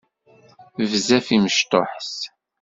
Bezzaf 0.77 1.27
i 1.35 1.37
mecṭuḥet. 1.43 2.17